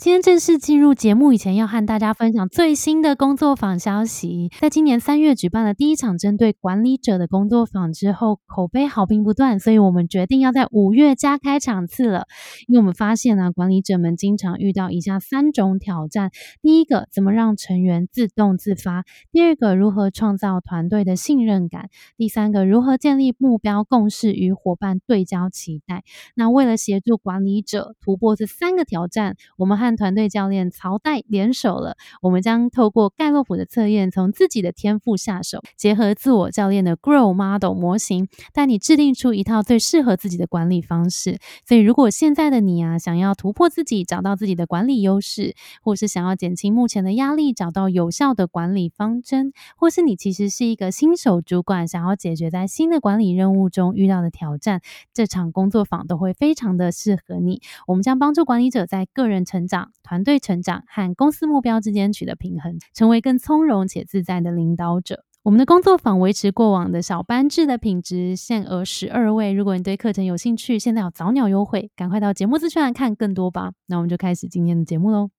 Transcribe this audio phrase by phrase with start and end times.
[0.00, 4.48] 今天正式进入节目以前，要和大家分享最新的工作坊消息。
[4.58, 12.24] 在今年三月举办了第一场针对管理者的工作坊之后，口碑好评不断，所以我们决定要在五月加开场次了。
[12.66, 16.30] 因为我们发现呢，管理者们经常遇到以下三种挑战：
[16.62, 26.04] 第一个，怎么让成员自动自发；第二个，如何创造团队的信任感；第三个，如何建立目标共识与伙伴对焦期待。
[26.34, 41.38] 那为了协助管理者突破这三个挑战，我们和团队教练曹代联手了，我们将透过盖洛普的测验，从自己的天赋下手，结合自我教练的 Grow Model 模型，带你制定出一套最适合自己的管理方式。
[41.66, 54.80] 所以，如果现在的你啊，想要突破自己，找到自己的管理优势，或是想要减轻目前的压力，找到有效的管理方针，或是你其实是一个新手主管，想要解决在新的管理任务中遇到的挑战，
[55.12, 57.60] 这场工作坊都会非常的适合你。
[57.86, 59.79] 我们将帮助管理者在个人成长。
[60.02, 65.24] 团队成长和公司目标之间取得平衡，成为更从容且自在的领导者。
[65.42, 69.52] 我们的工作坊维持过往的小班制的品质，限额十二位。
[69.52, 73.72] 如果你对课程有兴趣，现在有早鸟优惠，赶快到节目资讯栏看更多吧。
[73.86, 75.30] 那我们就开始今天的节目喽。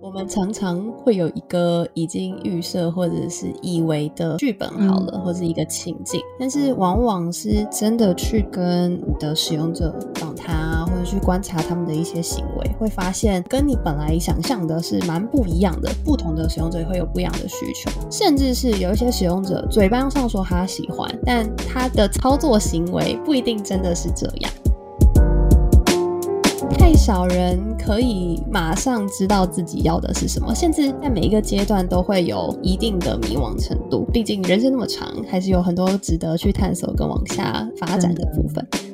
[0.00, 15.90] 我们常常会有一个已经预设或者是以为的剧本好了，或是一个情境，但是往往是真的去跟你的使用者访谈，或去观察他们的一些行为，会发现跟你本来想象的是蛮不一样的。
[16.04, 24.52] 不同的使用者会有不一样的需求，甚至是有一些使用者嘴巴上说他喜欢，但他的操作行为不一定真的是这样。
[26.78, 34.04] 太少人可以马上知道自己要的是什么，甚至在每一个阶段都会有一定的迷惘程度。
[34.12, 38.91] 毕竟人生那么长，还是有很多值得去探索跟往下发展的部分。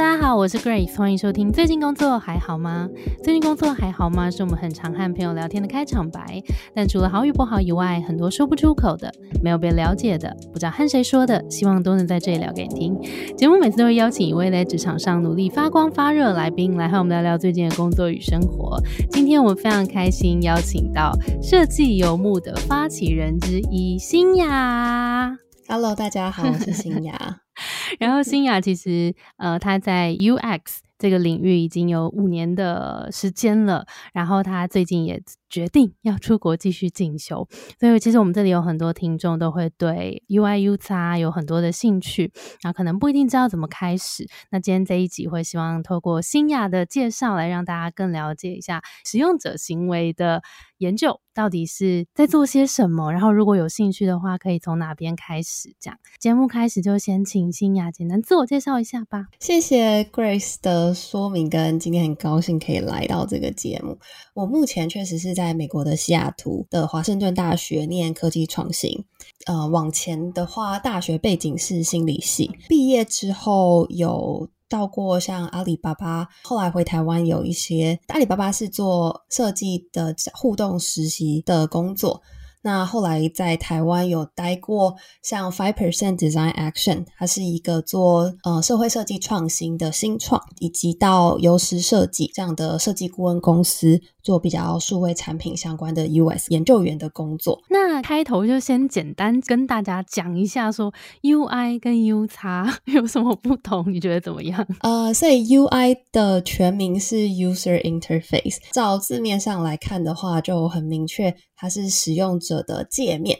[0.00, 1.52] 大家好，我是 Grace，欢迎收听。
[1.52, 2.88] 最近工作还好吗？
[3.22, 4.30] 最近工作还好吗？
[4.30, 6.42] 是我们很常和朋友聊天的开场白。
[6.74, 9.12] 但除了好与不好以外，很多说不出口的，
[9.44, 12.98] 没有被了解的，不知道和谁说的，希望都能在这里聊给你听。
[13.36, 18.82] 节目每次都会邀请一位在职场上努力发光发热来宾，来和我们聊聊最近的工作与生活。
[19.10, 25.36] 今天我们非常开心邀请到设计游牧的发起人之一新雅。
[25.68, 27.40] Hello，大家好，我是新雅。
[27.98, 37.48] 然后新雅其实呃，他在 UX 这个领域已经有五年的时间了，然后他最近也决定要出国继续进修，
[37.78, 42.30] 所以其实我们这里有很多听众都会对 UIUX 啊有很多的兴趣，
[42.62, 44.26] 然后可能不一定知道怎么开始。
[44.50, 50.42] 那今天这一集会希望透过新雅的介绍来让大家更了解一下使用者行为的。
[50.80, 53.12] 研究到底是在做些什么？
[53.12, 55.74] 然后如果有兴趣的话，可以从哪边开始？
[55.78, 59.26] 这样节目开始就先请新雅简单自我介绍一下吧。
[59.38, 63.98] 谢谢 Grace 的说明，跟今天很高兴可以来到这个节目。
[64.32, 69.04] 我目前确实是在美国的西雅图的华盛顿大学念科技创新。
[69.46, 74.48] 呃，往前的话，大学背景是心理系，毕业之后有。
[74.70, 82.22] 到过像阿里巴巴，后来回台湾有一些阿里巴巴是做设计的互动实习的工作。
[82.62, 94.00] 那后来在台湾有待过像 Five Percent Design Action，它是一个做呃社会设计创新的新创，以及到优思设计这样的设计顾问公司。
[94.22, 97.62] 做比较数位产品相关的 US 研究员的工作。
[97.68, 100.92] 那开头就先简单跟大家讲一下，说
[101.22, 103.92] UI 跟 U 叉 有什么不同？
[103.92, 104.66] 你觉得怎么样？
[104.80, 113.38] 呃，所以 UI 的全名是 User Interface，照字面上来看的话，就很明确，它是使用者的界面。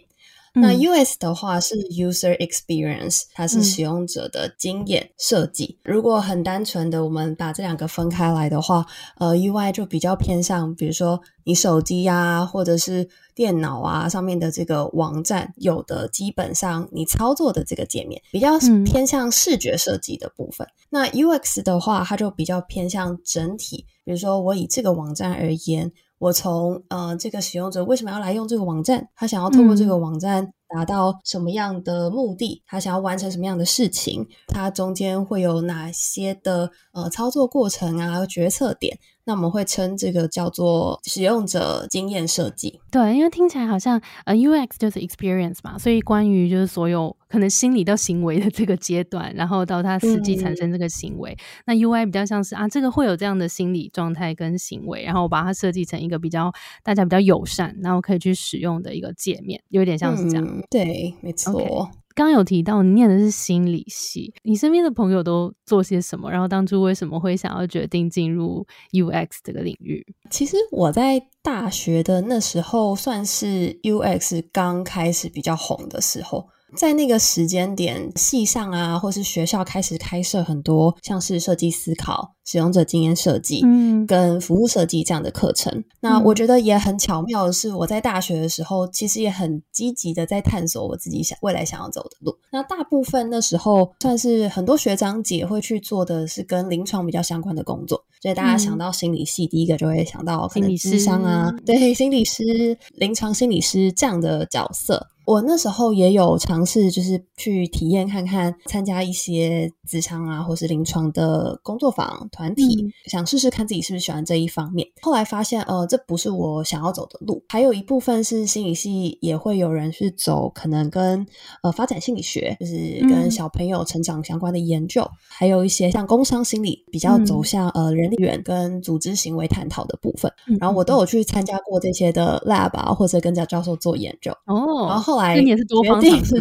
[0.52, 5.78] 那 US 的话是 user experience，它是使用者的经验设计。
[5.84, 8.84] 如果很单纯的我们把这两个分开来的话，
[9.18, 20.66] 呃，UI 就比较偏向，比如说你手机呀，或者是电脑啊上面的这个网站有的基本上你操作的这个界面，比较偏向视觉设计的部分。
[20.88, 25.92] 那 UX 的话，它就比较偏向整体，比如说我以这个网站而言。
[26.20, 29.08] 我从呃，这个使用者为什么要来用这个网站？
[29.16, 32.62] 他想要透过这个网站达到什么样的目的？
[32.66, 34.28] 他想要完成什么样的事情？
[34.46, 38.26] 它中间会有哪些的呃操作过程啊？
[38.26, 38.98] 决策点？
[39.24, 42.80] 那我们会称这个叫做使用者经验设计。
[42.90, 51.36] 对，因为听起来好像呃，UX 就是 experience 嘛，所以关于就是所有可能心理到行为的这个阶段，然后到它实际产生这个行为，
[51.66, 56.52] 那 UI 比较像是啊，这个会有这样的心理状态跟行为，然后我把它设计成一个比较
[56.82, 60.62] 大家比较友善，然后可以去使用的一个界面，有点像是这样。
[60.70, 61.52] 对，没错。
[61.52, 66.30] 刚刚有提到你念的是心理系，你身边的朋友都做些什么？
[66.30, 70.04] 然后当初为什么会想要决定进入 UX 这个领域？
[70.30, 76.48] 其实我在大学的那时候，算是 UX 刚开始比较红的时候。
[76.76, 85.84] 在那个时间点，系上啊，或是学校开始开设很多像是设计思考、使用者经验设计，嗯，跟服务设计这样的课程。
[86.00, 92.36] 那我觉得也很巧妙的是，我在大学的时候，其实也很积极的在探索我自己想未来想要走的路。
[92.52, 98.04] 那大部分那时候，算是很多学长姐会去做的是跟临床比较相关的工作。
[98.20, 105.08] 所以大家想到心理系，第一个就会想到可能智商啊，对，心理师、临床心理师这样的角色。
[105.26, 114.88] 我那时候也有尝试，就是去体验看看，参加一些职场啊，或是临床的工作坊团体，想试试看自己是不是喜欢这一方面。
[115.02, 117.40] 后来发现，呃，这不是我想要走的路。
[117.48, 121.24] 还有一部分是心理系也会有人去走，可能跟
[121.62, 130.30] 呃发展心理学，就是跟小朋友成长相关的研究，还有一些像工商心理比较走向呃人力源跟组织行为探讨的部分。
[130.60, 134.32] 然后我都有去参加过这些的 lab 啊，或者跟着教授做研究。
[134.46, 135.20] 哦，然后后。
[135.36, 136.34] 今年是多方尝试，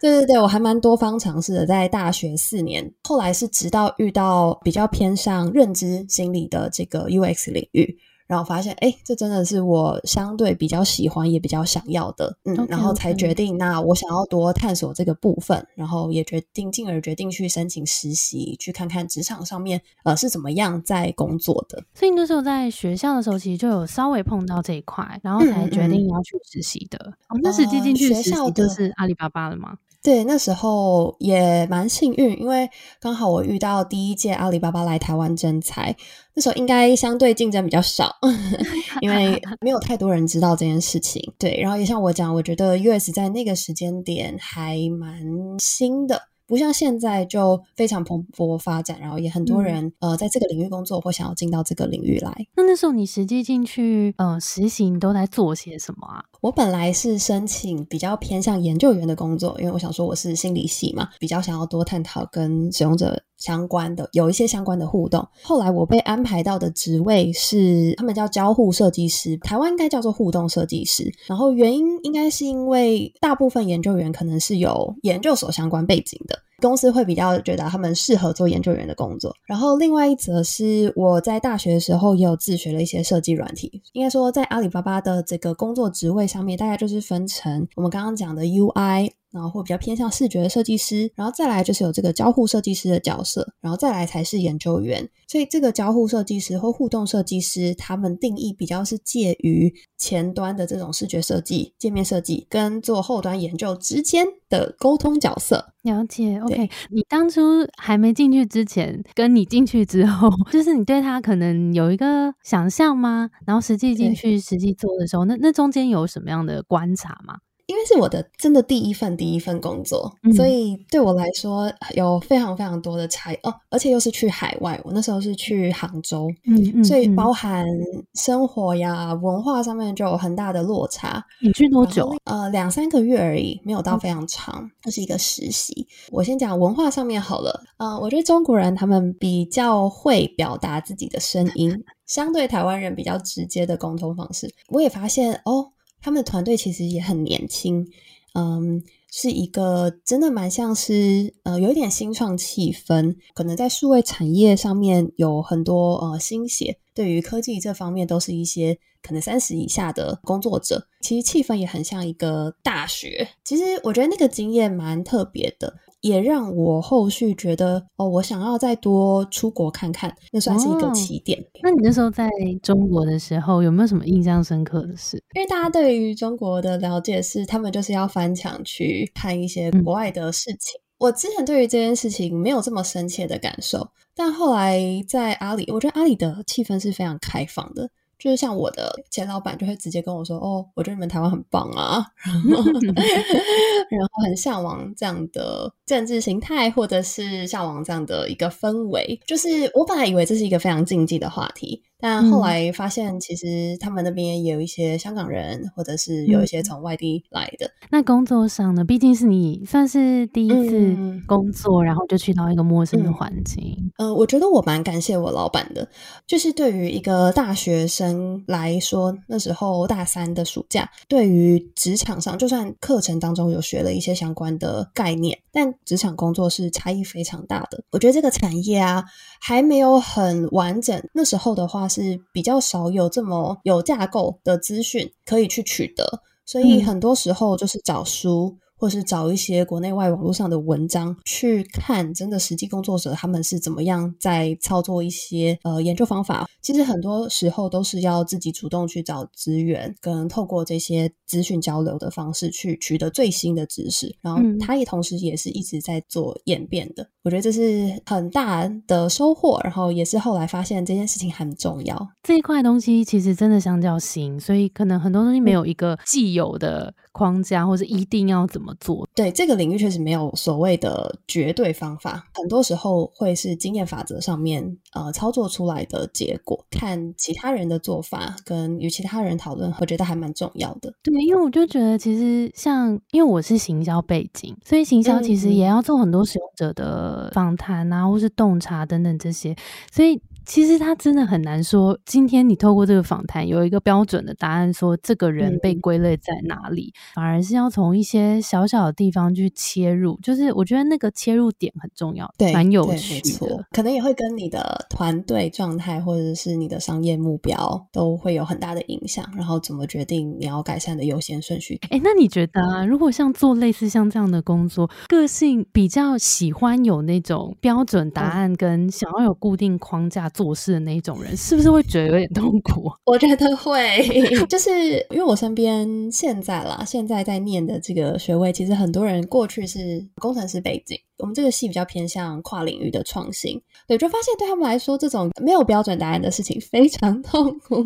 [0.00, 7.96] 对对对，我还蛮多方尝试的，在大学四年，后来是直到遇到比较偏向认知心理的这个 UX 领域。
[8.26, 21.84] 然后发现，哎，这真的是我相对比较喜欢也比较想要的，嗯，然后才决定，那我想要多探索这个部分，然后也决定，进而决定去申请实习，去看看职场上面呃是怎么样在工作的。
[21.94, 26.98] 所以那时候在学校的时候，其实就有稍微碰到这一块，然后才决定要去实习的。
[27.28, 29.76] 哦，那实际进去实习就是阿里巴巴了吗？
[30.06, 32.70] 对，那时候也蛮幸运，因为
[33.00, 35.96] 刚好我遇到第一届阿里巴巴来台湾征才，
[36.32, 38.14] 那时候应该相对竞争比较少，
[39.02, 41.20] 因为 没有太多人知道这件事情。
[41.40, 45.20] 对，然后也像我讲，我觉得 US 在那个时间点还蛮
[45.58, 46.22] 新的。
[46.46, 52.32] 不像现在就非常蓬勃发展，然后也很多人呃在这个领域工作或想要进到这个领域来。
[52.54, 56.22] 那那时候你实际进去呃实习都在做些什么啊？
[56.40, 65.26] 我本来是申请比较偏向研究员的工作，因为我想说我是心理系嘛，比较想要多探讨跟使用者相关的，有一些相关的互动。
[65.42, 71.12] 后来我被安排到的职位是他们叫交互设计师，台湾应该叫做互动设计师。
[71.26, 76.35] 然后原因应该是因为大部分研究员可能是有研究所相关背景的。
[76.36, 79.34] 的公司会比较觉得他们适合做研究员的工作。
[79.46, 83.82] 然后另外一则是我在大学的时候也有自学了一些设计软体。
[83.92, 89.10] 应该说，在阿里巴巴的这个工作职位上面，大概就是分成我们刚刚讲的 UI。
[89.32, 95.06] 然后会比较偏向视觉设计师，然后再来就是有这个交互设计师的角色，然后再来才是研究员。
[95.28, 105.74] 所以这个交互设计师或互动设计师，他们定义比较是介于前端的这种视觉设计、界面设计，跟做后端研究之间的沟通角色。
[105.82, 106.70] 了解，OK。
[106.90, 113.28] 你当初还没进去之前，跟你进去之后， 就是你对他可能有一个想象吗？
[113.46, 117.36] 然后实际进去实际做的时候，那那中间有什么样的观察吗？
[117.66, 127.66] 因为是我的真的第一份第一份工作，所以对我来说有非常非常多的差异哦，而且又是去海外，我那时候是去杭州，嗯嗯，所以包含
[128.14, 131.20] 生活呀、文化上面就有很大的落差。
[131.42, 132.16] 你去多久？
[132.24, 134.70] 呃，两三个月而已，没有到非常长。
[134.84, 135.88] 那是一个实习。
[136.12, 144.54] 我先讲文化上面好了，呃，我觉得中国人他们比较会表达自己的声音，相对台湾人比较直接的沟通方式。
[144.68, 145.72] 我也发现哦。
[146.02, 147.86] 他们的团队其实也很年轻，
[148.34, 163.28] 嗯，是一个真的蛮像是呃，有一点新创气氛，可能在数位产业上面有很多呃新血，对于科技这方面都是一些可能三十以下的工作者，其实气氛也很像一个大学。
[163.42, 165.74] 其实我觉得那个经验蛮特别的。
[166.00, 171.44] 也让我后续觉得哦，我想要再多出国看看，那算是一个起点。
[171.62, 172.28] 那你那时候在
[172.62, 175.16] 中国的时候，有没有什么印象深刻的事？
[175.34, 180.80] 因为大家对于中国的了解是，他们就是要翻墙去看一些国外的事情。
[180.98, 187.90] 我之前对于这件事情没有这么深切的感受，但后来在阿里，我觉得阿里的气氛是非常开放的。
[188.18, 207.70] 就是像我的前老板就会直接跟我说：“哦，我觉得你们台湾很棒啊，然 后然后很向往这样的政治形态，或者是向往这样的一个氛围。”就是我本来以为这是一个非常禁忌的话题，但后来发现，其实他们那边也有一些香港人，或者是有一些从外地来的。
[207.90, 208.84] 那工作上呢？
[208.84, 213.92] 毕竟是你算是第一次工作，然后就去到一个陌生的环境。
[213.98, 215.88] 嗯，我觉得我蛮感谢我老板的，
[216.26, 227.82] 就是对于一个大学生来说，那时候大三的暑假，对于职场上，就算课程当中有学了一些相关的概念，但职场工作是差异非常大的。
[227.90, 229.04] 我觉得这个产业啊，
[229.40, 231.02] 还没有很完整。
[231.12, 238.56] 那时候的话是比较少有这么有架构的资讯可以去取得，所以很多时候就是找书。
[238.76, 246.46] 或是找一些国内外网络上的文章去看，真的实际工作者他们是怎么样在操作一些呃研究方法。
[246.60, 254.16] 其实很多时候都是要自己主动去找资源，跟透过这些资讯交流的方式去取得最新的知识。
[254.20, 257.08] 然后他也同时也是一直在做演变的。
[257.22, 259.60] 我觉得这是很大的收获。
[259.62, 262.08] 然后也是后来发现这件事情很重要。
[262.22, 268.72] 这一块东西其实真的相较新，所以可能很多东西没有一个既有的框架，或是一定要怎么。
[268.78, 269.08] 做？
[269.14, 276.62] 对这个领域确实没有所谓的绝对方法，很多时候会是经验法则上面呃操作出来的结果。
[276.70, 280.92] 看其他人的做法，跟与其他人讨论，我觉得还蛮重要的。
[281.02, 289.56] 对，因为我就觉得其实像，因为我是行销背景，所以行销其实也要做很多使用者的访谈啊，或是洞察等等这些，
[289.90, 290.20] 所以。
[290.46, 300.16] 其实他真的很难说，今天你透过这个访谈有一个标准的答案，说这个人被归类在哪里，反而是要从一些小小的地方去切入。
[300.22, 303.66] 就是我觉得那个切入点很重要，对，蛮有趣的。
[303.72, 309.26] 可能也会跟你的团队状态或者是你的商业目标都会有很大的影响。
[309.36, 311.76] 然后怎么决定你要改善的优先顺序？
[311.90, 320.30] 哎，那你觉得啊，如果像做类似像这样的工作，个性比较喜欢有那种标准答案，跟想要有固定框架？
[320.36, 322.90] 做事的那一种人，是不是会觉得有点痛苦？
[323.06, 324.06] 我觉得会，
[324.46, 324.70] 就是
[325.10, 330.98] 因为我身边现在啦，现在在念的这个学位，其实很多人过去是工程师背景。
[331.18, 337.76] 我们这个系比较偏向跨领域的创新，对，就发现对他们来说，这种没有标准答案的事情非常 痛苦，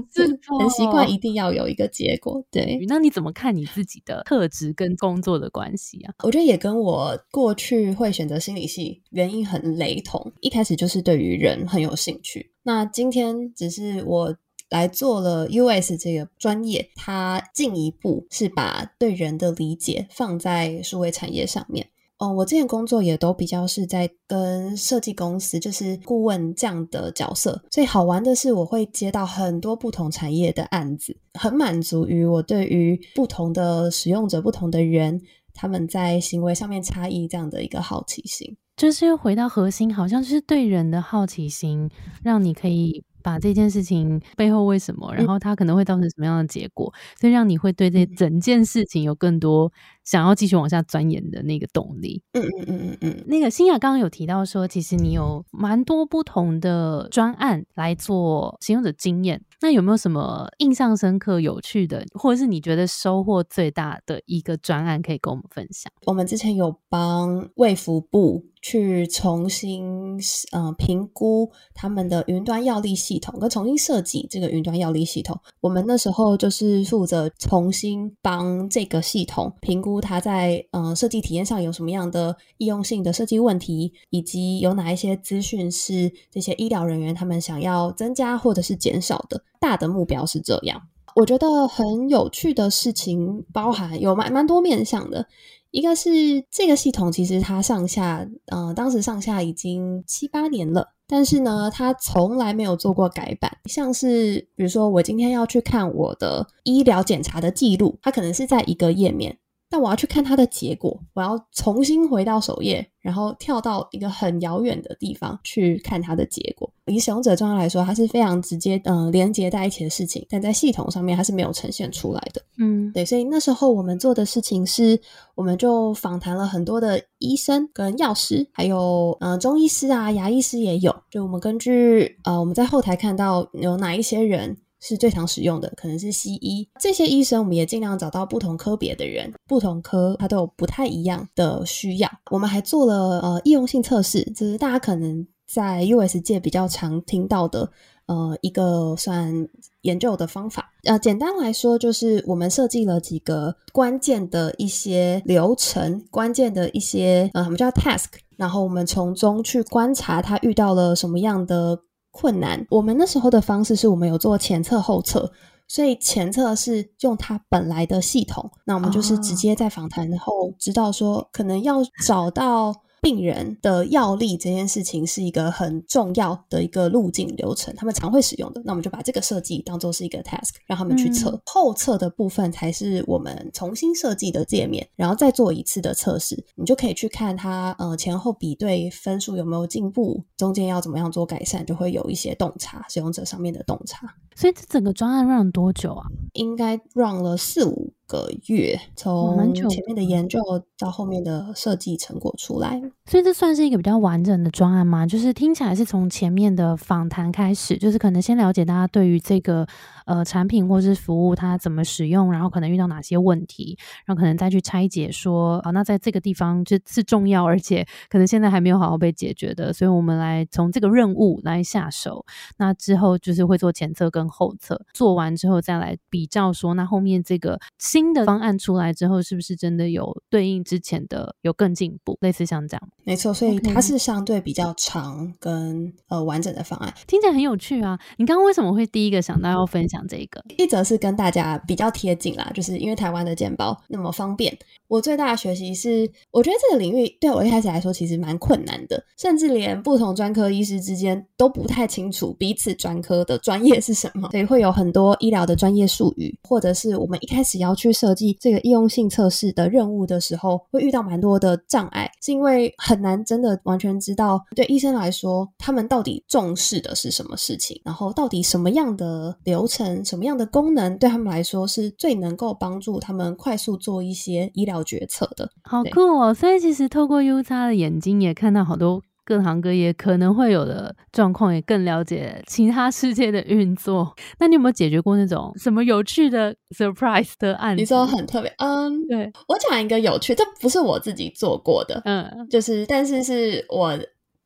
[0.59, 2.45] 很习惯一定要有一个结果。
[2.51, 6.15] 对，那你怎么看你自己的特质跟工作的关系啊？
[6.25, 12.53] 我觉得也跟我过去会选择心理系原因很雷同，一开始就是对于人很有兴趣。
[12.63, 14.37] 那今天只是我
[14.69, 21.89] 来做了 US 这个专业，它进一步是把对人的理解放在数位产业上面。
[22.21, 27.65] 哦，我之前工作也都比较是在跟设计公司，就是顾问这样的角色。
[27.71, 35.19] 所以好玩的是，我会接到很多不同产业的案子，很满足于我对于不同的使用者、不同的人，
[35.55, 38.55] 他们在行为上面差异这样的一个好奇心。
[38.77, 41.91] 就是又回到核心，好像是对人的好奇心，
[42.23, 43.03] 让你可以。
[43.23, 49.73] 把这件事情背后为什么，然后它可能会造成什么样的结果，所以让你会对这整件事情有更多
[50.05, 52.23] 想要继续往下钻研的那个动力。
[52.33, 53.25] 嗯嗯嗯嗯嗯。
[53.27, 65.93] 那个新雅刚刚有提到说，其实你有蛮多不同的专案来做使用者经验，那有没有什么印象深刻、有趣的，或者是你觉得收获最大的一个专案可以跟我们分享？
[66.07, 68.45] 我们之前有帮卫福部。
[68.62, 70.19] 去重新
[70.52, 75.38] 呃评估他们的云端药力系统，跟重新设计这个云端药力系统。
[75.61, 89.43] 我们那时候就是负责重新帮这个系统评估它在呃设计体验上有什么样的易用性的设计问题，以及有哪一些资讯是这些医疗人员他们想要增加或者是减少的。
[89.59, 90.81] 大的目标是这样。
[91.17, 95.26] 我觉得很有趣的事情包含有蛮蛮多面向的。
[95.71, 96.11] 一个是
[96.50, 103.50] 这个系统，其实它上下，呃，当时上下已经七八年了，但是呢，它从来没有做过改版。
[103.67, 109.39] 像是比如说，我今天要去看我的医疗检查的记录，它可能是在一个页面。
[109.71, 116.69] 但我要去看它的结果，我要重新回到首页，然后跳到一个很遥远的地方去看它的结果。
[116.87, 122.43] 以使用者状态来说，它是非常直接，嗯，连接在一起的事情，但在系统上面它是没有呈现出来的。
[122.59, 125.00] 嗯，对，所以那时候我们做的事情是，
[125.37, 130.93] 我们就访谈了很多的医生跟药师，还有嗯中医师啊、牙医师也有。
[131.09, 134.57] 就我们根据呃我们在后台看到有哪一些人。
[134.81, 136.69] 是最常使用的，可能是西医。
[136.81, 142.11] 这些医生，我们也尽量找到不同科别的人，不同科他都有不太一样的需要。
[142.31, 147.71] 我们还做了呃易用性测试，这是大家可能在 US 界比较常听到的
[148.07, 149.47] 呃一个算
[149.83, 150.73] 研究的方法。
[150.85, 158.07] 呃，简单来说，就是我们设计了几个关键的一些流程，关键的一些呃，我们叫 task，
[158.37, 161.83] 然后我们从中去观察他遇到了什么样的。
[162.11, 162.67] 困难。
[162.71, 165.31] 我们那时候的方式是我们有做前测后测，
[165.69, 171.76] 所以前测是用它本来的系统，那我们就是直接在访谈后知道说，可能要
[172.07, 172.75] 找到。
[173.00, 178.61] 病人的药力这件事情是一个很重要的一个路径流程，他们常会使用的。
[178.64, 181.40] 那我们就把这个设计当做是一个 task，让他们去测。
[181.47, 194.14] 后测的部分才是我们重新设计的界面，然后再做一次的测试，你就可以去看它呃前后比对分数有没有进步，中间要怎么样做改善，就会有一些洞察，使用者上面的洞察。
[194.40, 196.06] 所以这整个专案 run 多久啊？
[196.32, 197.92] 应该 run 了四五。
[198.11, 200.40] 个月，从前面的研究
[200.76, 205.06] 到后面的设计成果出来，所以这算是一个比较完整的专案吗？
[205.06, 209.64] 就是听起来是从前面的访谈开始，就是可能先了解大家对于这个
[210.06, 222.26] 呃产品或是服务它怎么使用，然后可能遇到哪些问题，然后可能再去拆解说啊，那在这个地方就是重要，而且可能现在还没有好好被解决的，所以我们来从这个任务来下手。
[222.56, 232.17] 那之后就是会做前测跟后测，做完之后再来比较说，那后面这个新新的方案出来之后，是不是真的有对应之前的有更进步？
[232.23, 237.99] 类似像这样，没错，所以它是相对比较长跟呃完整的方案，听起来很有趣啊！
[238.17, 240.43] 你刚刚为什么会第一个想到要分享这个？
[240.57, 244.57] 一则是跟大家比较贴近啦，就是因为台湾的健保那么方便。
[244.89, 274.81] 我最大的学习是，我觉得这个领域对我一开始来说其实蛮困难的，甚至连不同专科医师之间都不太清楚彼此专科的专业是什么，所以会有很多医疗的专业术语，或者是我们一开始要去设计这个易用性测试的任务的时候，会遇到蛮多的障碍，是因为很难真的完全知道对医生来说，他们到底重视的是什么事情，然后到底什么样的流程、什么样的功能对他们来说是最能够帮助他们快速做一些医疗。
[274.90, 276.33] 决策的好酷哦！
[276.35, 284.13] 所以其实透过 U 叉的眼睛，也看到好多各行各业可能会有的状况，也更了解其他世界的运作。
[284.41, 287.83] 那你有没有解决过那种什么有趣的 surprise 的案例？
[287.83, 293.97] 你说很特别，嗯，对我讲一个有趣，这不是我自己做过的，嗯，就是但是是我。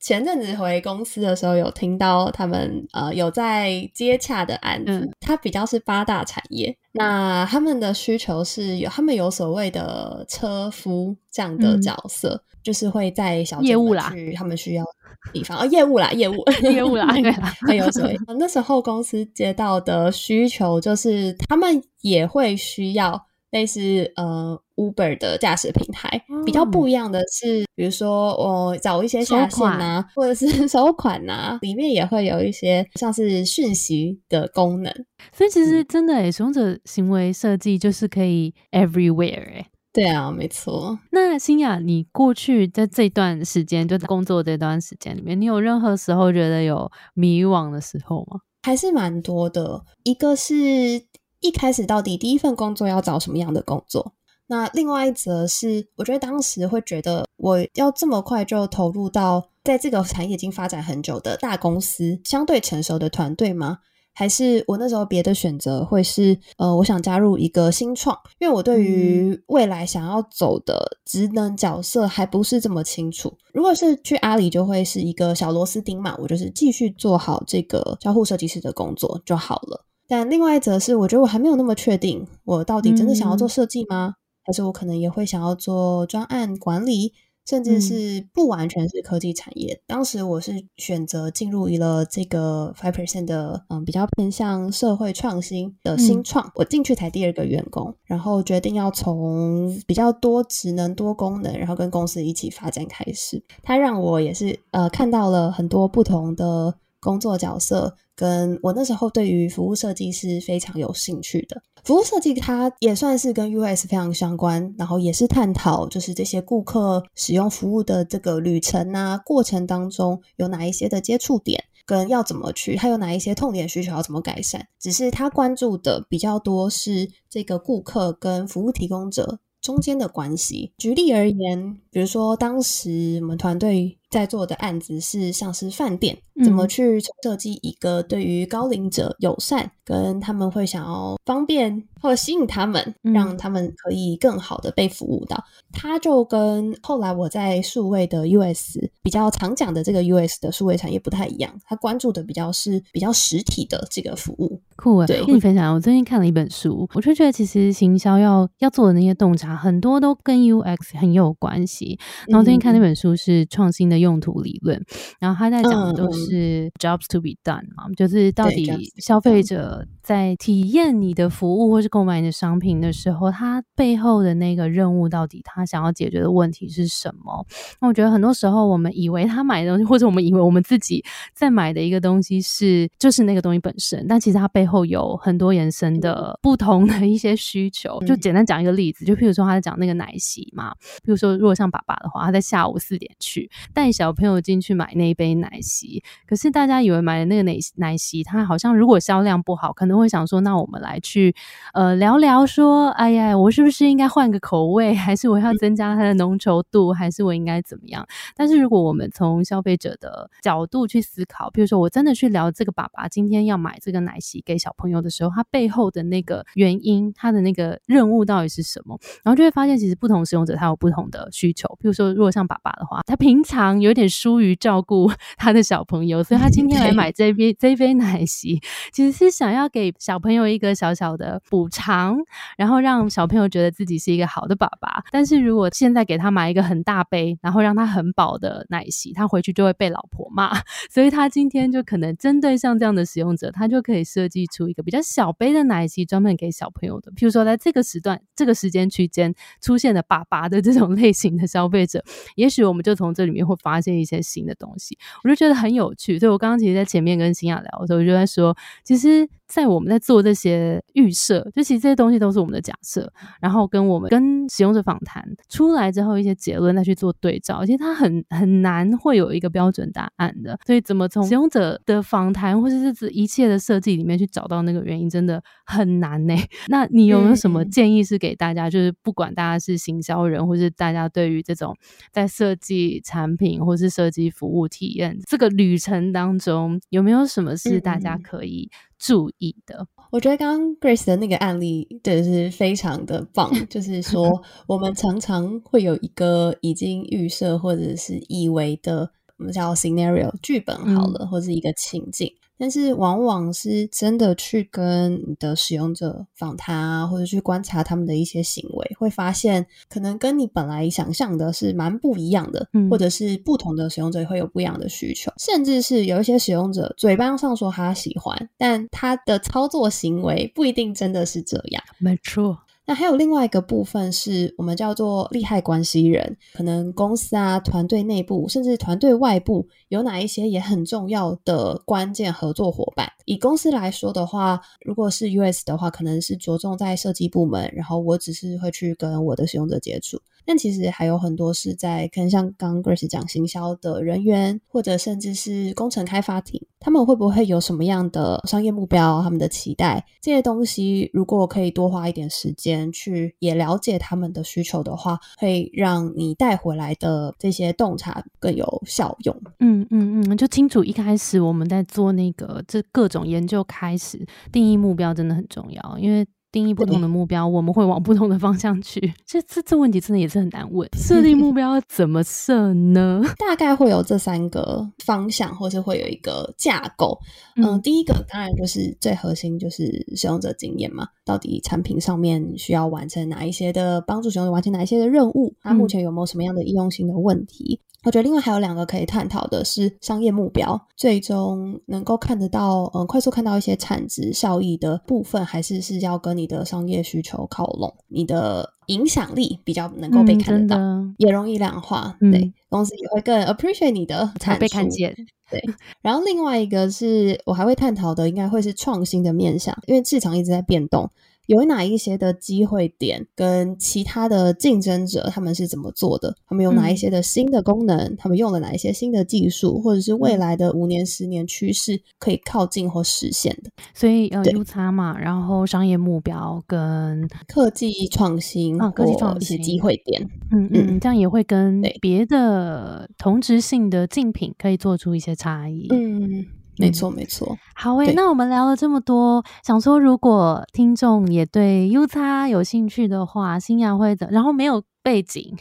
[0.05, 6.77] 前阵子回公司的时候，有听到他们呃有在接洽的案子，它比较是八大产业。
[6.93, 14.85] 那他们的需求是有，他们有所谓的车夫这样的角色，就是会在小业务啦，他们需要
[15.33, 16.35] 地方啊，业务啦，业务
[16.71, 17.33] 业务啦，对，
[17.67, 18.15] 很有所谓。
[18.39, 23.27] 那时候公司接到的需求就是，他们也会需要。
[23.55, 34.93] 类似呃 Uber 的驾驶平台，比较不一样的是，比如说我找一些下线啊，或者是 收款啊，里面也会有一些像是讯息的功能。
[35.33, 39.67] 所以其实真的，使用者行为设计就是可以 everywhere 哎。
[39.93, 40.99] 对啊，没错。
[41.13, 48.41] 那新雅，你过去在这段时间就工作这段时间里面，你有任何时候觉得有迷惘的时候吗？
[48.65, 49.85] 还是蛮多的。
[50.03, 51.05] 一个是。
[51.45, 54.15] 一开始到底第一份工作要找什么样的工作？
[54.47, 63.81] 那另外一则是，我觉得当时会觉得我要这么快就投入到在这个产业已经发展很久的大公司、相对成熟的团队吗？
[64.15, 73.37] 还是我那时候别的选择会是，呃，我想加入一个新创，因为我对于未来想要走的职能角色还不是这么清楚。
[73.53, 79.85] 如果是去阿里，就会是一个小螺丝钉嘛，我就是继续做好这个交互设计师的工作就好了。
[80.15, 84.15] 但另外一则是，我觉得我还没有那么确定，我到底真的想要做设计吗？
[84.45, 87.13] 还是我可能也会想要做专案管理，
[87.45, 89.83] 甚至是不完全是科技产业。
[89.89, 96.49] 当时我是选择进入了这个 five percent 的，嗯，比较偏向社会创新的新创。
[96.55, 103.43] 我进去才第二个员工，然后决定要从比较多职能、多功能，然后跟公司一起发展开始。
[103.65, 107.95] 它让我也是呃看到了很多不同的工作角色。
[108.17, 111.61] 跟我那时候对于服务设计是非常有兴趣的。
[111.83, 124.65] 服务设计它也算是跟 US 非常相关，然后也是探讨就是这些顾客使用服务的这个旅程啊过程当中有哪一些的接触点，跟要怎么去，还有哪一些痛点需求要怎么改善。
[124.79, 130.73] 只是他关注的比较多是这个顾客跟服务提供者中间的关系。
[130.79, 133.99] 举例而言，比如说当时我们团队。
[134.15, 145.43] 在做的案子是像是饭店，怎么去设计一个对于高龄者友善，跟他们会想要方便或者吸引他们，让他们可以更好的被服务到。
[145.73, 154.61] 它就跟后来我在数位的 US 比较常讲的这个 US 的数位产业不太一样，它关注的比较是比较实体的这个服务。
[154.77, 155.07] 酷啊！
[155.09, 161.99] 对跟你分享，我最近看了一本书，我就觉得其实行销要要做的那些洞察，很多都跟 UX 很有关系。
[162.29, 164.81] 然后最近看那本书是创新的用途理论，
[165.19, 177.45] 然后他在讲的都是 jobs to be done 嘛，就是到底消费者在体验你的服务或是购买你的商品的时候，他背后的那个任务到底他想要解决的问题是什么？
[177.81, 187.99] 那我觉得很多时候我们以为他买的东西，或者我们以为我们自己在买的一个东西是就是那个东西本身，但其实它背后有很多延伸的不同的一些需求。
[188.07, 201.33] 就简单讲一个例子，就譬如说他在讲那个奶昔嘛，譬如说如果像爸爸的话，他在下午四点去带小朋友进去买那一杯奶昔，可是大家以为买的那个奶奶昔，它好像如果销量不好，可能会想说，那我们来去
[201.73, 208.05] 呃聊聊说，哎呀，我是不是应该换个口味， 还是我要增加它的浓稠度，还是我应该怎么样？
[208.35, 218.99] 但是如果我们从消费者的角度去思考，比如说我真的去聊这个爸爸今天要买这个奶昔给小朋友的时候，他背后的那个原因，他的那个任务到底是什么？
[219.23, 221.69] 然后就会发现，其实不同使用者他有不同的需求。
[221.81, 228.61] 比如说，如果像爸爸的话，他平常有点疏于照顾 他的小朋友，所以他今天来买这杯这杯奶昔，
[228.93, 232.19] 其实是想要给小朋友一个小小的补偿，
[232.57, 235.03] 然后让小朋友觉得自己是一个好的爸爸。
[235.11, 240.53] 但是如果现在给他买一个很大杯，然后让他很饱的奶昔，他回去就会被老婆骂。
[240.91, 247.11] 所以他今天就可能针对像这样的使用者，他就可以设计出一个比较小杯的奶昔，专门给小朋友的。
[247.13, 252.03] 譬如说，在这个时段、这个时间区间出现的爸爸的这种 类型的消费者，
[252.37, 256.19] 也许我们就从这里面会发现一些新的东西，我就觉得很有趣。
[256.21, 259.29] 所以我刚刚其实，在前面跟新雅聊的时候，我就在说，其实。
[259.47, 270.59] 在我们在做这些预设，就其实这些东西都是我们的假设，然后跟我们跟使用者访谈出来之后一些结论再去做对照，其实它很很难会有一个标准答案的。
[270.67, 276.35] 所以怎么从使用者的访谈或者是这一切的设计里面去找到那个原因，真的很难呢。
[276.69, 278.69] 那你有没有什么建议是给大家？
[278.71, 281.77] 就是不管大家是行销人，或是大家对于这种
[282.11, 288.71] 在设计产品或是设计服务体验这个旅程当中，有没有什么是大家可以？
[288.99, 293.51] 注意的，我觉得刚刚 Grace 的那个案例真的是非常的棒。
[293.69, 302.33] 就是说，我们常常会有一个已经预设或者是以为的，我们叫 scenario 剧本好了，或者一个情境。
[302.59, 321.83] 但是往往是真的去跟你的使用者访谈啊，或者去观察他们的一些行为，会发现可能跟你本来想象的是蛮不一样的，或者是不同的使用者会有不一样的需求，甚至是有一些使用者嘴巴上说他喜欢，但他的操作行为不一定真的是这样。
[321.99, 322.59] 没错。
[322.87, 333.11] 那还有另外一个部分是我们叫做利害关系人，可能公司啊、团队内部，甚至团队外部有哪一些也很重要的关键合作伙伴。
[333.25, 340.21] 以公司来说的话，如果是 US 的话，可能是着重在设计部门，然后我只是会去跟我的使用者接触。
[340.47, 349.23] 但其实还有很多是在可能像刚 Grace 讲行销的人员，或者甚至是工程开发庭，他们会不会有什么样的商业目标？
[349.23, 359.35] 他们的期待这些东西，如果可以多花一点时间去也了解他们的需求的话，会让你带回来的这些洞察更有效用。
[359.61, 366.27] 嗯嗯嗯，就清楚一开始我们在做那个这各种研究开始定义目标真的很重要，因为。
[366.55, 369.13] 定义不同的目标，我们会往不同的方向去。
[369.27, 370.89] 这这这问题真的也是很难问。
[370.97, 373.21] 设 定目标怎么设呢？
[373.37, 377.19] 大概会有这三个方向，或是会有一个架构。
[377.57, 381.09] 嗯，第一个当然就是最核心，就是使用者经验嘛。
[381.25, 385.53] 到底产品上面需要完成哪一些的帮助使用者完成哪一些的任务？
[385.61, 387.81] 它目前有没有什么样的易用性的问题？
[388.05, 400.79] 我觉得另外还有两个可以探讨的是商业目标，最终能够看得到，嗯，快速看到一些产值效益的部分，还是是要跟你的商业需求靠拢，你的影响力比较能够被看得到，
[401.19, 405.15] 也容易量化，对公司也会更 appreciate 你的产被看见。
[405.51, 405.63] 对，
[406.01, 411.11] 然后另外一个是我还会探讨的，应该会是创新的面向，因为市场一直在变动。
[411.47, 416.35] 有哪一些的机会点跟其他的竞争者他们是怎么做的？
[416.47, 418.17] 他们有哪一些的新的功能？
[418.17, 423.71] 他们用了哪一些新的技术，或者是未来的五年、十年趋势可以靠近或实现的？
[423.93, 435.89] 所以呃，U 差嘛，然后商业目标跟科技创新啊，科技创新一些机会点，嗯嗯，这样也会跟别的同质性的竞品可以做出一些差异。
[435.91, 436.47] 嗯。
[436.77, 437.57] 没错，没错。
[437.75, 445.57] 好诶，那我们聊了这么多，想说如果听众也对 U 叉有兴趣的话，新亚会的，然后没有背景，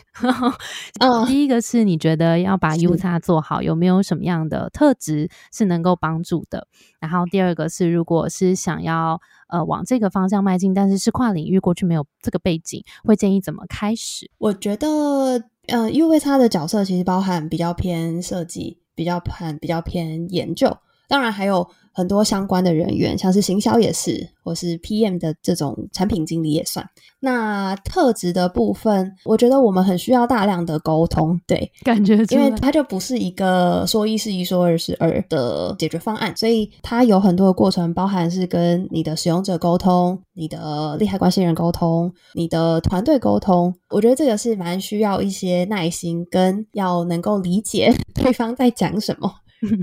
[0.99, 6.67] 嗯， 第一个是你觉得要把 U 叉做好，有没有什么样的特质是能够帮助的？
[6.99, 14.31] 然后第二个是，如果是想要呃往这个方向迈进，但是是跨领域，过去没有这个背景，会建议怎么开始？
[14.37, 20.77] 我觉得，呃，U 叉的角色其实包含比较偏设计，比较偏比较偏研究。
[21.07, 26.83] 当然还有很多相关的人员，像是行销也是，或是 PM 的这种产品经理也算。
[27.19, 43.73] 那特质的部分，我觉得我们很需要大量的沟通，对，感觉因为它就不是一个说一是一说二是二的解决方案，所以它有很多的过程，包含是跟你的使用者沟通、你的利害关系人沟通、你的团队沟通。
[43.89, 49.31] 我觉得这个是蛮需要一些耐心，跟要能够理解 对方在讲什么。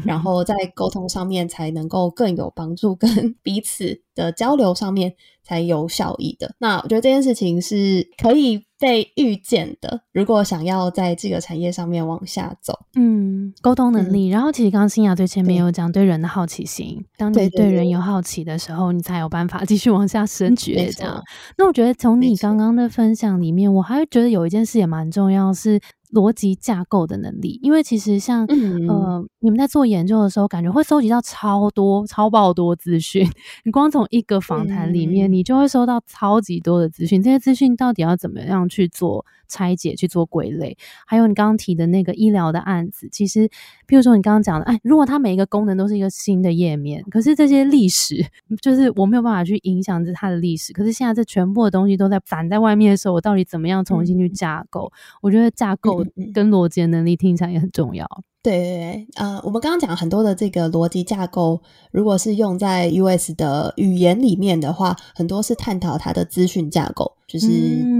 [0.05, 3.11] 然后在沟通上面才能够更有帮助，跟
[3.43, 6.55] 彼此的交流上面才有效益的。
[6.59, 10.01] 那我觉得这件事情是可以被预见的。
[10.13, 14.29] 如果想要在这个产业上面往下走，嗯，沟通能力。
[14.29, 20.91] 然后其实刚刚新雅最前面有讲对人的好奇心，当你对人有好奇的时候，你才有办法 继续往下升掘。
[20.91, 21.23] 这样。
[21.59, 25.79] 那我觉得从你刚刚的分享里面，我还觉得有一件事也蛮重要是。
[26.13, 28.45] 逻辑架构的能力，因为其实像
[28.89, 33.25] 呃，你们在做研究的时候，感觉会收集到超多、超爆多资讯。
[33.65, 37.23] 你光从一个访谈里面，你就会收到超级多的资讯。
[37.23, 39.27] 这些资讯到底要怎么样去做？
[39.53, 43.49] 拆解去做归类，还有你刚刚提的那个医疗的案子，其实，
[43.89, 48.25] 譬如说你刚刚讲的，哎，如果它每一个功能都是一个新的页面，可是这些历史
[48.63, 54.93] 就是我没有办法去影响着它的历史，可是现在这全部的东西都在散在外面的时候，我到底怎么样重新去架构？
[55.21, 58.07] 我觉得架构跟逻辑能力听起来也很重要。
[58.43, 61.61] 对对对，呃，我们刚刚讲很多的这个逻辑架构，
[61.93, 67.49] 如果是用在 US 的语言里面的话，很多是探讨它的资讯架构，就是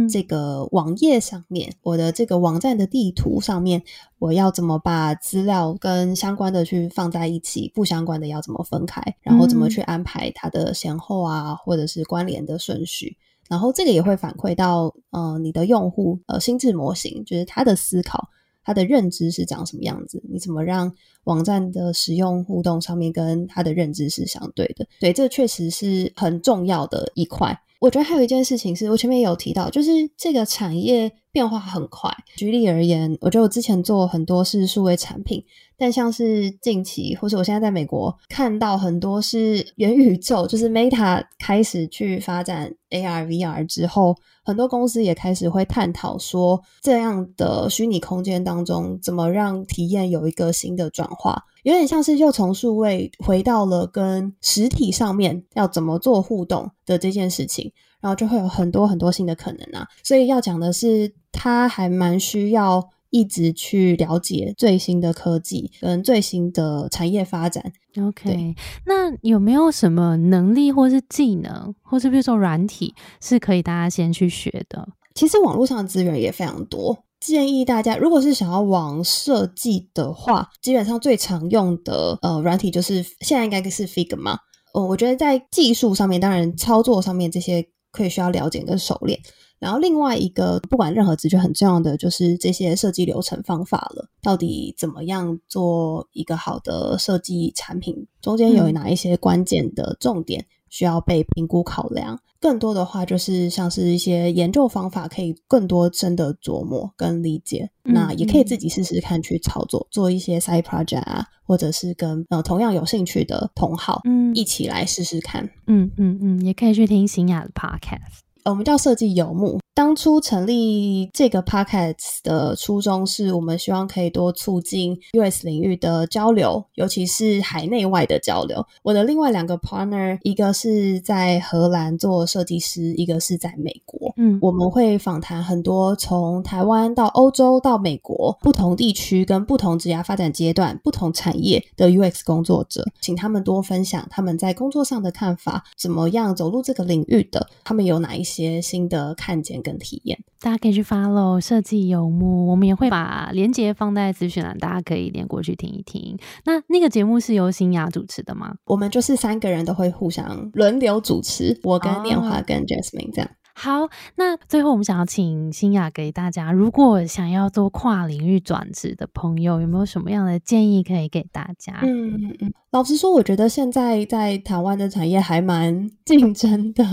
[0.09, 3.83] 这个网页上面，我的这个网站的地图上面，
[4.19, 13.15] 我要怎么把资料跟相关的去放在一起，不相关的要怎么分开，然后怎么去安排它的先后啊，或者是关联的顺序，
[13.47, 18.31] 然后这个也会反馈到呃你的用户呃心智模型，就是他的思考。
[18.65, 20.23] 他的认知是长什么样子？
[20.31, 20.93] 你怎么让
[21.25, 24.87] 网站的使用互动上面跟他的认知是相对的？
[25.01, 27.59] 对，这确实是很重要的一块。
[27.81, 32.11] 我觉得还有一件事情是我前面也有提到，就是这个产业变化很快。
[32.37, 35.43] 举例而言，我觉得我之前做很多是数位产品，
[35.81, 44.15] 但像是近期或者我现在在美国看到很多是元宇宙，就是 Meta 开始去发展 AR、VR 之后。
[44.43, 59.87] 很多公司也开始会探讨说，这样的虚拟空间当中，怎么让体验有一个新的转化，有点像是又从数位回到了跟实体上面要怎么做互动的这件事情，然后就会有很多很多新的可能啊。
[60.03, 62.91] 所以要讲的是，它还蛮需要。
[63.11, 67.73] 一直去了解最新的科技跟最新的产业发展。
[68.01, 68.55] OK，
[68.87, 74.89] 那有没有什么能力或是技能，或是比如说软体，是可以大家先去学的？
[75.15, 84.37] 其实网络上的资源也非常多，建议大家如果是想要往设计的话，基本上最常用的呃软体就是现在应该是 Figma。
[84.73, 89.19] 呃，我觉得在技术上面，当然操作上面这些可以需要了解跟熟练。
[89.61, 94.09] 然后另外一个，不管任何职缺很重要的就是这些设计流程方法了。
[94.23, 98.07] 到底怎么样做一个好的设计产品？
[98.23, 102.19] 中间有哪一些关键的重点需要被评估考量？
[102.41, 107.71] 更多的话就是像是一些研究方法，可以更多真的琢磨跟理解。
[107.83, 115.51] 那也可以自己试试看去操作，做一些 side project 啊，或者是跟呃同样有兴趣的同好，嗯，一起来试试看。
[115.67, 118.21] 嗯嗯嗯，也可以去听新雅的 podcast。
[118.45, 119.59] 我们叫设计游牧。
[119.73, 128.63] 当初成立这个 podcast 的初衷是我们希望可以多促进 US 领域的交流，尤其是海内外的交流。
[128.83, 134.13] 我的另外两个 partner，一个是在荷兰做设计师，一个是在美国。
[134.17, 148.30] 嗯，我们会访谈很多从台湾到欧洲到美国不同地区跟不同职业发展阶段、不同产业的 UX 工作者，请他们多分享他们在工作上的看法，怎么样走入这个领域的，他们有哪一些
[148.63, 149.81] 新的看见跟。
[149.81, 156.19] 体验，大家可以去 follow 设计游牧，我们也会把链接放在资讯栏，大家可以连过去听一听。
[156.45, 158.55] 那那个节目是由新雅主持的吗？
[158.67, 163.31] 我们就是三个人都会互相轮流主持，我跟念华跟 Jasmine 这样。
[163.55, 171.81] 好，那最后我们想要请新雅给大家，如果想要做跨领域转职的朋友，有没有什么样的建议可以给大家？
[171.83, 176.85] 嗯嗯嗯，老实说，我觉得现在在台湾的产业还蛮竞争的，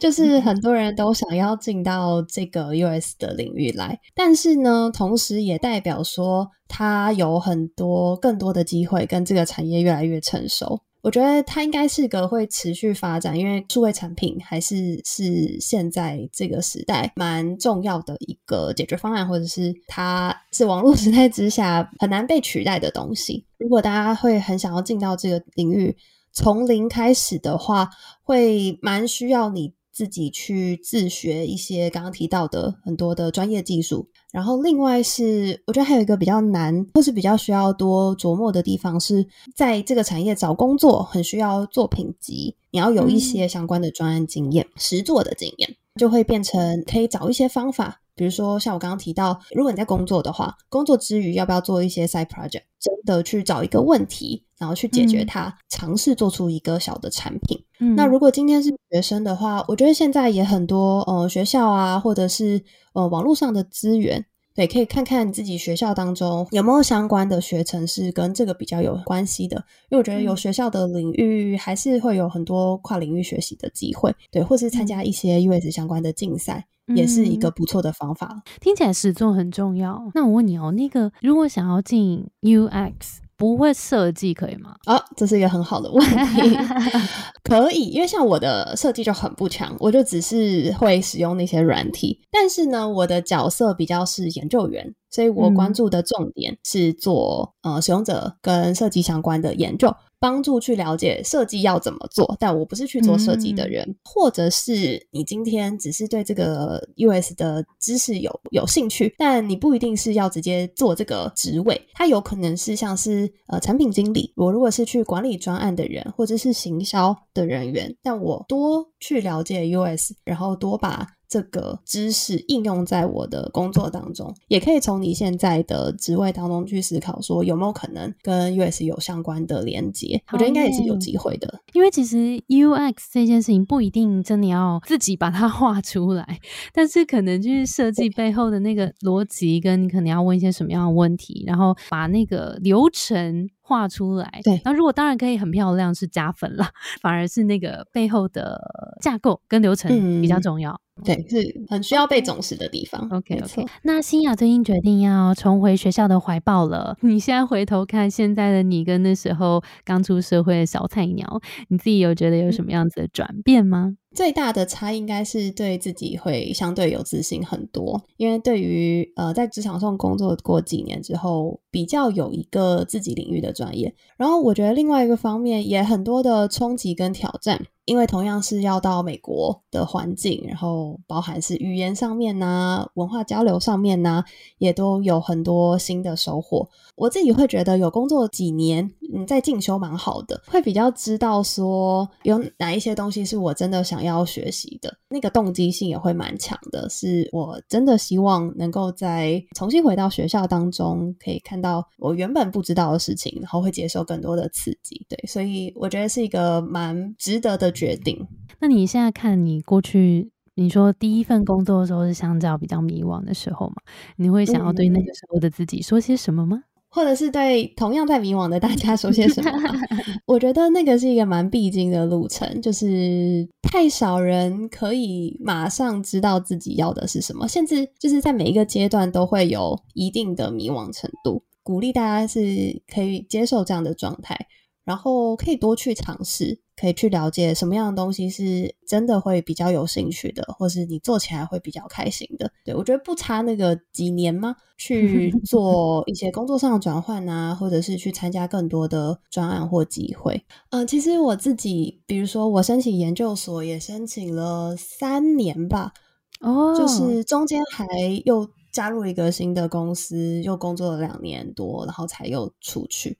[0.00, 10.80] 就是很多人都想要进到这个 US 的领域来，但是呢，同时也代表说它有很多更多的机会，跟这个产业越来越成熟。
[11.02, 23.44] 我觉得它应该是个会持续发展，因为数位产品还是是现在这个时代蛮重要的一个解决方案，或者是它是网络 时代之下很难被取代的东西。
[23.58, 25.96] 如果大家会很想要进到这个领域，
[26.32, 27.88] 从零开始的话，
[28.24, 34.06] 会蛮需要你自己去自学一些刚刚提到的很多的专业技术。
[34.30, 57.62] 然后，另外是我觉得还有一个比较难，或是比较需要多琢磨的地方，是在这个产业找工作，很需要作品集，你要有一些相关的专案经验、实做的经验，就会变成可以找一些方法，比如说像我刚刚提到，如果你在工作的话，工作之余要不要做一些 side project，真的去找一个问题，然后去解决它，尝试做出一个小的产品。
[57.78, 57.94] 嗯。
[57.94, 64.24] 那如果今天是学生的话，我觉得现在也很多呃学校啊，或者是呃网络上的资源。
[64.54, 69.56] 对，可以看看自己学校当中有没有相关的学程是跟这个比较有关系的，
[69.90, 78.42] 因为我觉得有学校的领域还是会有很多跨领域学习的机会，对，或是参加一些 US 相关的竞赛，也是一个不错的方法。
[78.60, 80.10] 听起来实作很重要。
[80.14, 83.18] 那我问你哦，那个如果想要进 UX。
[83.38, 84.74] 不会设计可以吗？
[84.86, 86.56] 啊，这是一个很好的问题。
[87.44, 92.18] 可以，因为像我的设计就很不强，我就只是会使用那些软体。
[92.30, 99.94] 但是呢，我的角色比较是研究员，所以我关注的重点是做呃使用者跟设计相关的研究。
[100.26, 121.06] 帮助去了解设计要怎么做，但我不是去做设计的人，或者是你今天只是对这个 US 的知识有有兴趣，但你不一定是要直接做这个职位，它有可能是像是呃产品经理，我如果是去管理专案的人，或者是行销的人员，但我多去了解 US，然后多把。
[121.28, 130.22] 这个知识应用在我的工作当中，也可以从你现在的职位当中去思考，说有没有可能跟 US 有相关的连接？
[130.32, 131.60] 我觉得应该也是有机会的。
[131.72, 132.16] 因为其实
[132.48, 136.38] UX 这件事情不一定真的要自己把它 画出来，
[136.72, 143.48] 但是可能就是设计背后的那个逻辑，跟你可能要问一些什么样的问题，然后把那个流程。
[143.66, 144.60] 画出来，对。
[144.64, 146.64] 那如果当然可以很漂亮，是加分了。
[147.02, 148.60] 反而是那个背后的
[149.00, 149.90] 架构跟流程
[150.22, 150.80] 比较重要。
[151.04, 153.08] 对，是很需要被重视的地方。
[153.10, 153.66] OK，OK。
[153.82, 156.96] 那新雅最近决定要重回学校的怀抱了。
[157.00, 163.96] 你现在回头看现在的你跟那时候刚出社会的小菜鸟，你自己有觉得有什么样子的转变吗？
[164.16, 173.94] 最大的差应该是对自己会相对有自信很多，因为对于呃在职场上工作过几年之后，比较有一个自己领域的专业。
[174.16, 177.66] 然后我觉得另外一个方面也很多的冲击跟挑战。
[177.86, 184.24] 因为同样是要到美国的环境，然后包含是语言上面呐、文化交流上面呐，
[184.58, 186.68] 也都有很多新的收获。
[186.96, 196.88] 我自己会觉得有工作几年，嗯，在进修蛮好的，会比较知道说有哪一些东西是我真的想要学习的，那个动机性也会蛮强的。
[196.88, 205.06] 是我真的希望能够在重新回到学校当中，可以看到我原本不知道的事情，然后会接受更多的刺激。
[205.08, 207.75] 对，所以我觉得是一个蛮值得的。
[207.76, 208.26] 决定。
[208.58, 213.74] 那你现在看你过去，你说第一份工作的时候是相较比较迷惘的时候嘛？
[214.16, 216.62] 你会想要对那个时候的自己说些什么吗？
[216.88, 219.50] 或者是对同样在迷惘的大家说些什么？
[220.24, 231.42] 我觉得那个是一个蛮必经的路程，就是太少人可以马上知道自己要的是什么，甚至就是在每一个阶段都会有一定的迷惘程度。
[231.62, 234.46] 鼓励大家是可以接受这样的状态。
[234.86, 242.52] 然后可以多去尝试，可以去了解什么样的东西是真的会比较有兴趣的，或是你做起来会比较开心的。
[242.64, 244.54] 对我觉得不差那个几年吗？
[244.78, 250.44] 去 做一些工作上的转换啊，或者是去参加更多的专案或机会。
[250.70, 255.92] 嗯，其实我自己，比如说我申请研究所也申请了三年吧，
[256.40, 257.84] 哦，就是中间还
[258.24, 263.18] 又加入一个新的公司，又工作了两年多，然后才又出去。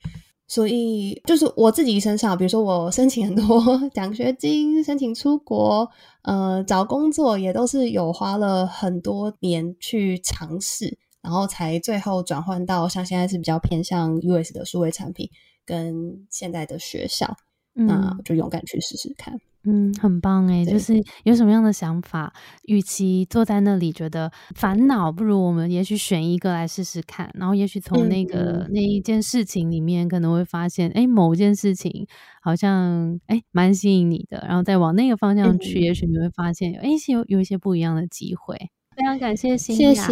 [0.48, 3.60] 所以，就是我自己身上，比如说我申请很多
[3.92, 5.88] 奖学金，申请出国，
[6.22, 15.28] 呃，找工作也都是有花了很多年去尝试，然后才最后转换到像现在是比较偏向 US 的数位产品
[15.64, 17.36] 跟现在的学校。
[17.76, 19.38] 那就勇敢去试试看。
[19.68, 22.32] 嗯，很棒哎，就是有什么样的想法，
[22.68, 32.06] 与其坐在那里觉得烦恼，不如我们也许选一个来试试看，然后也许从那个那一件事情里面，可能会发现，哎，某件事情
[32.40, 38.56] 好像哎蛮吸引你的，然后再往那个方向去，也许你会发现，哎，有有一些不一样的机会。
[38.96, 40.08] 非常感谢新雅，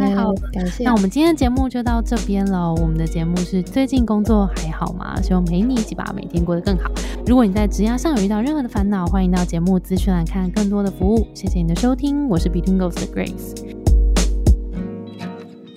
[0.00, 0.84] 太好了，感谢。
[0.84, 2.72] 那我们今天的节目就到这边了。
[2.72, 5.20] 我们的节目是最近工作还好吗？
[5.20, 6.88] 希望陪你一起把每天过得更好。
[7.26, 11.26] 如果你在职涯上有遇到任何的烦恼，欢迎到节目资讯栏看更多的服务。
[11.34, 13.77] 谢谢你的收听，我是 Between Ghosts 的 Grace。